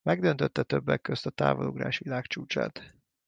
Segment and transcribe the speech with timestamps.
[0.03, 2.93] Megdöntötte többek közt a távolugrás világcsúcsát.